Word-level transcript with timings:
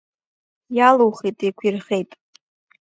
Иалухи, 0.77 1.29
деиқәирхеит. 1.37 2.09